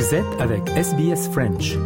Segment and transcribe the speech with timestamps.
[0.00, 1.76] Vous êtes avec SBS French.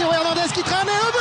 [0.00, 1.13] Hernandez qui traîne Et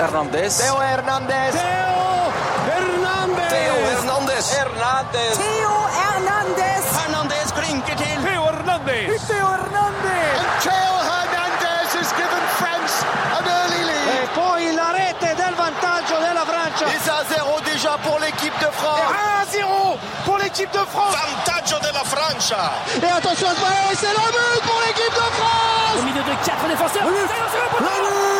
[0.00, 0.56] Hernandez.
[0.56, 2.00] Théo Hernandez Théo
[2.72, 4.44] Hernandez Theo Hernandez.
[4.56, 5.32] Hernandez.
[5.36, 8.16] Théo Hernandez Hernandez klinker til.
[8.24, 9.04] Theo Hernandez.
[9.28, 10.32] Théo Hernandez
[10.64, 12.96] Théo Hernandez has given France
[13.36, 17.98] an early lead E poi la rete del vantaggio della Francia Et ça 0 déjà
[18.02, 19.04] pour l'équipe de France
[19.52, 22.72] 1-0 pour l'équipe de France Vantaggio della Francia
[23.04, 26.22] Et attention à ce ballon et c'est le but pour l'équipe de France Au milieu
[26.24, 27.04] de quatre défenseurs.
[27.04, 27.28] But.
[27.28, 27.84] C'est.
[27.84, 28.39] Le but.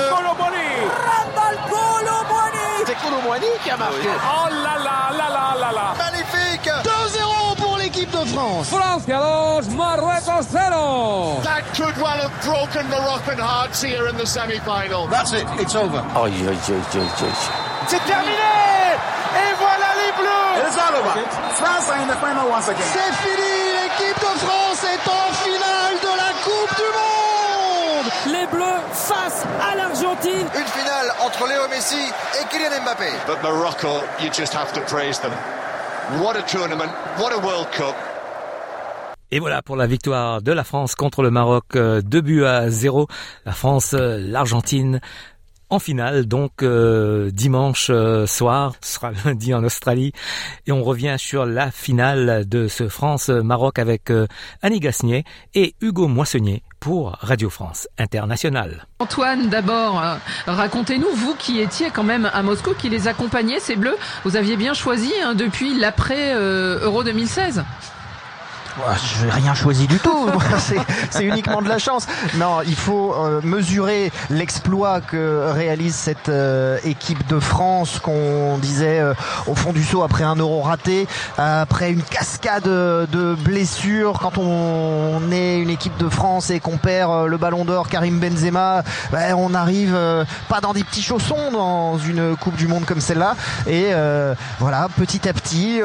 [3.39, 5.93] Qui a marqué Oh là là là là là là.
[5.97, 8.67] Magnifique 2-0 pour l'équipe de France.
[8.67, 9.19] Francia
[9.61, 11.39] 2, Marruecos 0.
[11.43, 15.07] That could well have broken Moroccan hearts here in the semi-final.
[15.07, 15.45] That's it.
[15.59, 16.03] It's over.
[16.15, 17.31] Aïe, aïe, aïe.
[17.87, 21.13] C'est terminé Et voilà les Bleus It's all over.
[21.53, 22.83] France are in the final once again.
[22.91, 23.71] C'est fini.
[23.79, 27.20] L'équipe de France est en finale de la Coupe du Monde.
[28.27, 30.47] Les Bleus face à l'Argentine.
[30.55, 31.95] Une finale entre Léo Messi
[32.39, 33.11] et Kylian Mbappé.
[33.27, 35.31] But Morocco, you just have to praise them.
[36.19, 37.95] What a tournament, what a World Cup.
[39.29, 42.69] Et voilà pour la victoire de la France contre le Maroc, euh, deux buts à
[42.69, 43.07] zéro.
[43.45, 44.99] La France, euh, l'Argentine
[45.71, 50.11] en finale, donc euh, dimanche euh, soir, ce sera lundi en Australie.
[50.67, 54.27] Et on revient sur la finale de ce France-Maroc avec euh,
[54.61, 55.23] Annie Gasnier
[55.55, 58.87] et Hugo Moissonnier pour Radio France Internationale.
[58.99, 60.15] Antoine, d'abord, euh,
[60.47, 64.57] racontez-nous, vous qui étiez quand même à Moscou, qui les accompagnait, ces Bleus, vous aviez
[64.57, 67.63] bien choisi hein, depuis l'après-Euro 2016
[68.95, 70.29] je n'ai rien choisi du tout.
[71.11, 72.07] C'est- uniquement de la chance.
[72.35, 78.99] Non, il faut euh, mesurer l'exploit que réalise cette euh, équipe de France qu'on disait
[78.99, 79.13] euh,
[79.45, 84.19] au fond du saut après un euro raté, après une cascade de blessures.
[84.19, 88.83] Quand on est une équipe de France et qu'on perd le Ballon d'Or, Karim Benzema,
[89.11, 89.95] ben, on arrive
[90.49, 93.35] pas dans des petits chaussons dans une Coupe du Monde comme celle-là.
[93.67, 93.91] Et
[94.59, 95.81] voilà, petit à petit,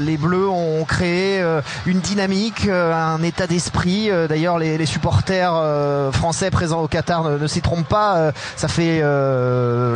[0.00, 1.44] les Bleus ont créé
[1.86, 4.10] une dynamique, euh, un état d'esprit.
[4.10, 8.30] Euh, D'ailleurs, les, les supporters euh, français présents au Qatar ne, ne s'y trompent pas.
[8.56, 9.00] Ça fait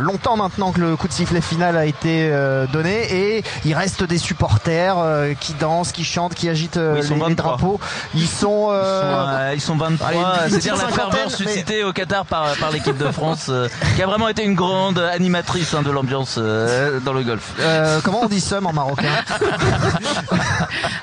[0.01, 2.31] longtemps maintenant que le coup de sifflet final a été
[2.73, 4.97] donné et il reste des supporters
[5.39, 7.35] qui dansent, qui chantent, qui agitent Oui, ils sont les, les 23.
[7.57, 7.79] drapeaux.
[8.15, 11.83] Ils sont, euh, Ils sont, euh, ils sont 23, allez, une c'est-à-dire la ferveur suscitée
[11.83, 13.49] au Qatar par, par l'équipe de France,
[13.95, 17.53] qui a vraiment été une grande animatrice hein, de l'ambiance euh, dans le golf.
[17.59, 19.05] euh, comment on dit somme en marocain?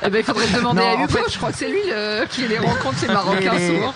[0.02, 1.80] Eh ben, il faudrait demander Non, à en Hugo, fait- je crois que c'est lui
[2.30, 3.94] qui les rencontre, les Marocains, Les- les- souvent.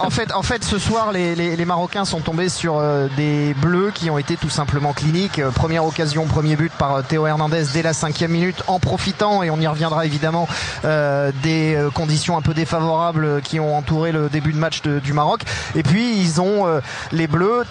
[0.00, 3.54] en fait, en fait, ce soir, les, les- les Marocains sont tombés sur euh, des
[3.54, 5.38] bleus qui ont été tout simplement cliniques.
[5.38, 9.42] Euh, première occasion, premier but par euh, Théo Hernandez dès la cinquième minute, en profitant,
[9.42, 10.48] et on y reviendra évidemment,
[10.84, 15.12] euh, des conditions un peu défavorables qui ont entouré le début de match de- du
[15.12, 15.42] Maroc.
[15.74, 16.80] Et puis, ils ont euh,
[17.12, 17.64] les bleus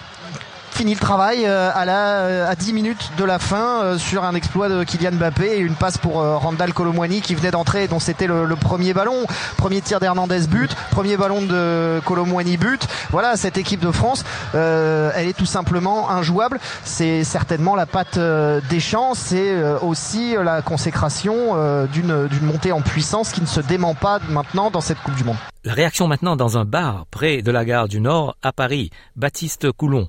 [0.76, 4.24] fini le travail euh, à la euh, à 10 minutes de la fin euh, sur
[4.24, 7.88] un exploit de Kylian Mbappé et une passe pour Randall Colomwani qui venait d'entrer et
[7.88, 9.24] dont c'était le, le premier ballon.
[9.56, 12.86] Premier tir d'Hernandez but premier ballon de Colomwani but.
[13.10, 14.22] Voilà cette équipe de France
[14.54, 16.60] euh, elle est tout simplement injouable.
[16.84, 19.14] C'est certainement la patte des champs.
[19.14, 24.70] C'est aussi la consécration d'une d'une montée en puissance qui ne se dément pas maintenant
[24.70, 25.36] dans cette Coupe du Monde.
[25.64, 28.90] La réaction maintenant dans un bar près de la gare du Nord à Paris.
[29.16, 30.08] Baptiste Coulon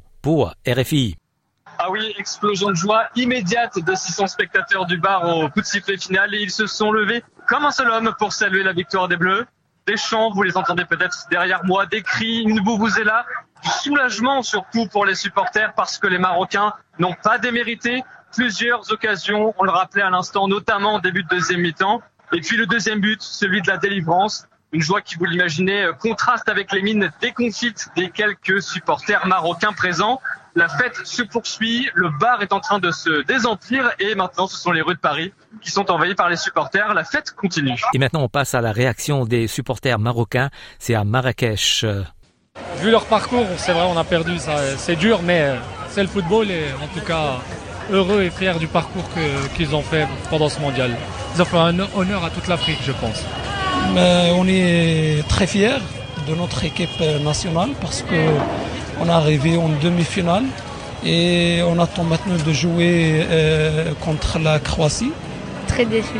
[0.68, 1.16] RFI.
[1.80, 5.98] Ah oui, explosion de joie immédiate de 600 spectateurs du bar au coup de sifflet
[5.98, 9.16] final et ils se sont levés comme un seul homme pour saluer la victoire des
[9.16, 9.46] Bleus.
[9.86, 12.60] Des chants, vous les entendez peut-être derrière moi, des cris, une
[13.06, 13.26] là,
[13.64, 18.04] du soulagement surtout pour les supporters parce que les Marocains n'ont pas démérité
[18.36, 22.02] plusieurs occasions, on le rappelait à l'instant, notamment en début de deuxième mi-temps,
[22.34, 24.46] Et puis le deuxième but, celui de la délivrance.
[24.78, 30.22] Une joie qui, vous l'imaginez, contraste avec les mines déconfites des quelques supporters marocains présents.
[30.54, 34.56] La fête se poursuit, le bar est en train de se désemplir et maintenant ce
[34.56, 35.34] sont les rues de Paris
[35.64, 36.94] qui sont envahies par les supporters.
[36.94, 37.82] La fête continue.
[37.96, 40.52] Et maintenant on passe à la réaction des supporters marocains.
[40.78, 41.84] C'est à Marrakech.
[42.76, 44.38] Vu leur parcours, c'est vrai, on a perdu.
[44.78, 45.56] C'est dur, mais
[45.90, 47.38] c'est le football et en tout cas
[47.90, 49.10] heureux et fiers du parcours
[49.56, 50.96] qu'ils ont fait pendant ce mondial.
[51.34, 53.24] Ils ont fait un honneur à toute l'Afrique, je pense.
[53.96, 55.80] On est très fiers
[56.28, 58.16] de notre équipe nationale parce que
[59.00, 60.46] on est arrivé en demi-finale
[61.06, 65.12] et on attend maintenant de jouer euh, contre la Croatie.
[65.68, 66.20] Très déçu.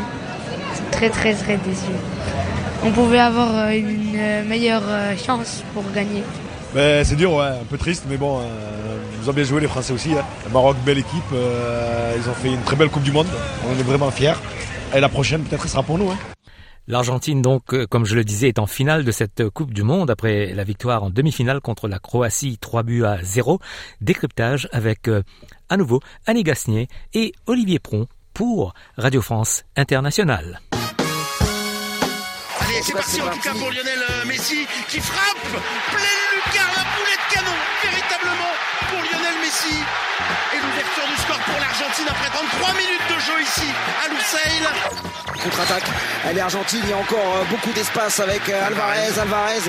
[0.90, 1.92] Très très très déçu.
[2.84, 4.84] On pouvait avoir une meilleure
[5.24, 6.22] chance pour gagner.
[6.74, 8.42] Ben, c'est dur, ouais, un peu triste, mais bon, euh,
[9.22, 10.12] ils ont bien joué les Français aussi.
[10.12, 10.22] Hein.
[10.44, 13.26] Le Maroc, belle équipe, euh, ils ont fait une très belle Coupe du Monde.
[13.66, 14.34] On est vraiment fiers.
[14.94, 16.10] Et la prochaine, peut-être, sera pour nous.
[16.10, 16.18] Hein.
[16.90, 20.54] L'Argentine, donc, comme je le disais, est en finale de cette Coupe du Monde après
[20.54, 23.60] la victoire en demi-finale contre la Croatie, 3 buts à 0.
[24.00, 25.10] Décryptage avec,
[25.68, 30.60] à nouveau, Annie Gasnier et Olivier Pron pour Radio France Internationale.
[32.78, 35.42] Allez, c'est parti en tout cas pour Lionel Messi qui frappe
[35.90, 38.52] pleine lucarne, la boulet de canon, véritablement
[38.88, 39.74] pour Lionel Messi.
[40.54, 43.68] Et l'ouverture du score pour l'Argentine après 33 minutes de jeu ici
[44.04, 44.68] à Lusail.
[45.42, 45.84] Contre-attaque,
[46.28, 49.62] elle est argentine, il y a encore beaucoup d'espace avec Alvarez, Alvarez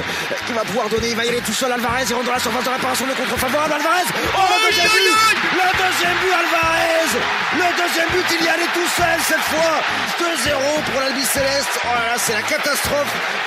[0.48, 2.40] qui va pouvoir donner, il va y aller tout seul, Alvarez, il rentre dans la
[2.40, 4.06] surface de réparation, le contre favorable, Alvarez,
[4.36, 5.14] oh le deuxième but,
[5.54, 7.12] le deuxième but Alvarez,
[7.54, 9.78] le deuxième but il y allait tout seul cette fois,
[10.18, 12.99] 2-0 pour l'Albi Céleste, oh là là c'est la catastrophe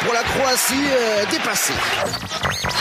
[0.05, 1.75] pour la Croatie euh, dépassée.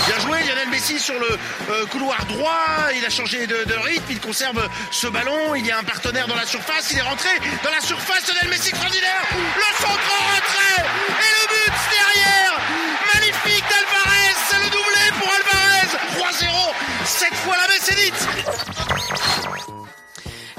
[0.07, 1.38] Bien joué Lionel Messi sur le
[1.69, 5.77] euh, couloir droit, il a changé de, rythme, il conserve ce ballon, il y a
[5.77, 7.29] un partenaire dans la surface, il est rentré
[7.63, 10.83] dans la surface, Lionel Messi extraordinaire, le centre en retrait.
[10.83, 12.59] Et le but derrière,
[13.13, 16.74] magnifique d'Alvarez, c'est le doublé pour Alvarez, 3-0,
[17.06, 18.61] cette fois la dite.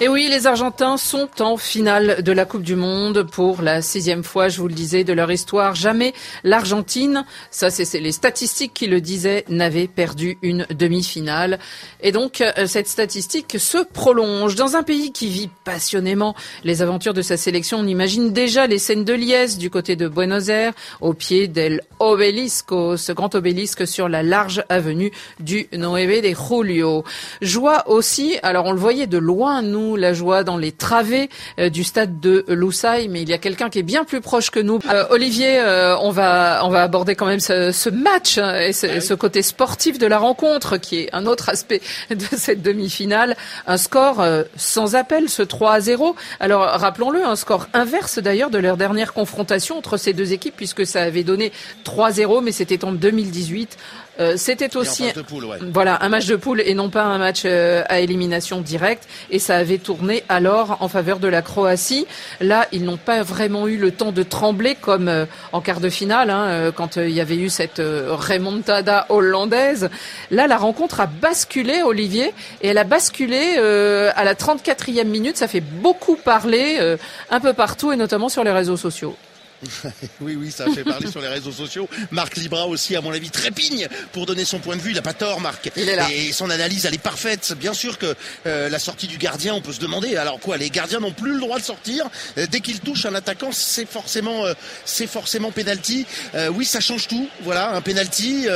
[0.02, 4.24] Et oui, les Argentins sont en finale de la Coupe du Monde pour la sixième
[4.24, 5.76] fois, je vous le disais, de leur histoire.
[5.76, 6.12] Jamais
[6.42, 11.60] l'Argentine, ça c'est les statistiques qui le disaient, n'avait perdu une demi-finale.
[12.00, 14.56] Et donc cette statistique se prolonge.
[14.56, 16.34] Dans un pays qui vit passionnément
[16.64, 20.08] les aventures de sa sélection, on imagine déjà les scènes de liesse du côté de
[20.08, 26.22] Buenos Aires, au pied del Obelisco, ce grand obélisque sur la large avenue du Nueve
[26.22, 27.04] de Julio.
[27.40, 31.28] Joie aussi, alors on le voyait de loin, nous, la joie dans les travées
[31.58, 34.50] euh, du stade de Loussaï, mais il y a quelqu'un qui est bien plus proche
[34.50, 34.78] que nous.
[34.90, 38.72] Euh, Olivier, euh, on va on va aborder quand même ce, ce match hein, et
[38.72, 41.80] ce, ce, côté sportif de la rencontre, qui est un autre aspect
[42.10, 43.36] de cette demi-finale.
[43.66, 44.24] Un score
[44.56, 46.16] sans appel, ce 3 à 0.
[46.40, 50.86] Alors rappelons-le, un score inverse d'ailleurs de leur dernière confrontation entre ces deux équipes, puisque
[50.86, 51.52] ça avait donné
[51.84, 53.76] 3-0, mais c'était en 2018.
[54.20, 55.56] Euh, c'était aussi un, poule, ouais.
[55.72, 59.38] voilà un match de poule et non pas un match euh, à élimination directe et
[59.38, 62.06] ça avait tourné alors en faveur de la Croatie.
[62.40, 65.88] Là, ils n'ont pas vraiment eu le temps de trembler comme euh, en quart de
[65.88, 69.88] finale hein, quand il y avait eu cette remontada hollandaise.
[70.30, 75.36] Là, la rencontre a basculé, Olivier, et elle a basculé à la 34e minute.
[75.36, 76.96] Ça fait beaucoup parler
[77.30, 79.16] un peu partout et notamment sur les réseaux sociaux.
[80.20, 81.88] oui, oui, ça fait parler sur les réseaux sociaux.
[82.10, 84.90] Marc Libra aussi, à mon avis, trépigne pour donner son point de vue.
[84.90, 85.70] Il n'a pas tort, Marc.
[85.76, 86.08] Il est là.
[86.12, 87.54] Et son analyse, elle est parfaite.
[87.58, 88.14] Bien sûr que
[88.46, 90.16] euh, la sortie du gardien, on peut se demander.
[90.16, 92.06] Alors quoi, les gardiens n'ont plus le droit de sortir.
[92.38, 94.54] Euh, dès qu'ils touchent un attaquant, c'est forcément, euh,
[94.84, 96.06] c'est forcément penalty.
[96.52, 97.28] oui, ça change tout.
[97.42, 98.46] Voilà, un penalty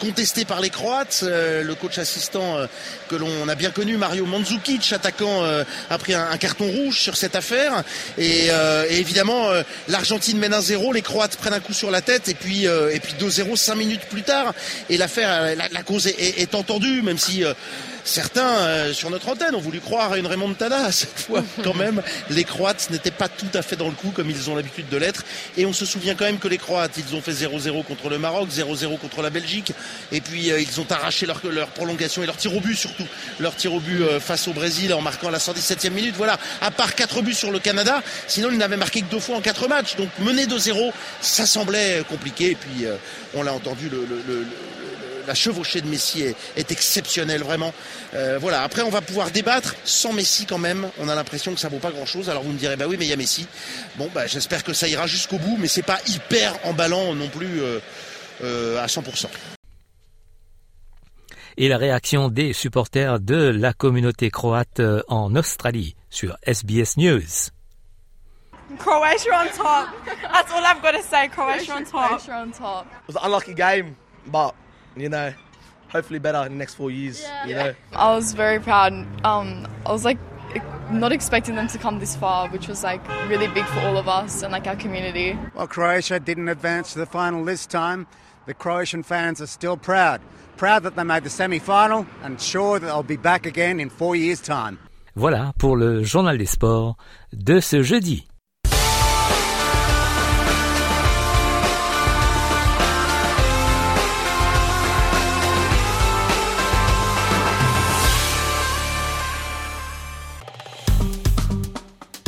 [0.00, 1.22] contesté par les Croates.
[1.22, 2.56] le coach assistant
[3.08, 5.42] que l'on a bien connu, Mario Mandzukic, attaquant,
[5.90, 7.84] a pris un, un, carton rouge sur cette affaire.
[8.18, 9.50] Et, et évidemment,
[9.88, 13.00] l'Argentine mène 1-0, les Croates prennent un coup sur la tête et puis euh, et
[13.00, 14.54] puis 2-0 5 minutes plus tard
[14.90, 17.54] et l'affaire la, la, cause est, entendue même si euh,
[18.04, 22.02] certains euh, sur notre antenne ont voulu croire à une remontada cette fois quand même.
[22.30, 24.96] Les Croates n'étaient pas tout à fait dans le coup comme ils ont l'habitude de
[24.96, 25.24] l'être.
[25.56, 28.18] Et on se souvient quand même que les Croates ils ont fait 0-0 contre le
[28.18, 29.72] Maroc 0-0 contre la Belgique.
[30.10, 33.06] Et puis euh, ils ont arraché leur, leur, prolongation et leur tir au but surtout.
[33.40, 36.14] Leur tir au but euh, face au Brésil en marquant à la 117e minute.
[36.16, 36.38] Voilà.
[36.60, 39.40] À part 4 buts sur le Canada sinon ils n'avaient marqué que deux fois en
[39.40, 39.96] 4 matchs.
[39.96, 42.50] Donc mener 2-0 ça semblait compliqué.
[42.52, 42.86] Et puis
[43.34, 44.46] on l'a entendu le, le, le
[45.26, 47.72] la chevauchée de Messi est, est exceptionnelle vraiment.
[48.14, 48.62] Euh, voilà.
[48.62, 50.88] Après, on va pouvoir débattre sans Messi quand même.
[50.98, 52.30] On a l'impression que ça vaut pas grand chose.
[52.30, 53.46] Alors vous me direz, bah oui, mais il y a Messi.
[53.96, 57.60] Bon, bah j'espère que ça ira jusqu'au bout, mais c'est pas hyper emballant non plus
[57.60, 57.80] euh,
[58.42, 59.26] euh, à 100%.
[61.58, 67.50] Et la réaction des supporters de la communauté croate en Australie sur SBS News.
[68.78, 69.88] Croatia on top.
[70.32, 71.28] That's all I've got to say.
[71.28, 72.08] Croatia on top.
[72.08, 72.86] Croatia on top.
[72.86, 74.54] It was an unlucky game, but
[74.96, 75.32] you know,
[75.88, 77.24] hopefully better in the next four years.
[77.46, 77.74] You know.
[77.92, 78.92] I was very proud.
[79.24, 80.18] Um, I was like
[80.90, 84.08] not expecting them to come this far, which was like really big for all of
[84.08, 85.38] us and like our community.
[85.54, 88.06] Well, Croatia didn't advance to the final this time.
[88.46, 90.20] The Croatian fans are still proud.
[90.56, 94.16] Proud that they made the semi-final and sure that they'll be back again in four
[94.16, 94.78] years' time.
[95.14, 96.96] Voilà pour le journal des sports
[97.32, 98.26] de ce jeudi.